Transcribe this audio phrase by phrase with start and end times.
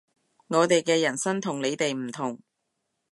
[0.47, 2.39] 我哋嘅人生同你哋唔同